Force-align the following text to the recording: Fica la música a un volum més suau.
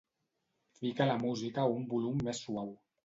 Fica 0.79 1.07
la 1.09 1.17
música 1.25 1.67
a 1.67 1.75
un 1.75 1.85
volum 1.93 2.25
més 2.31 2.41
suau. 2.47 2.73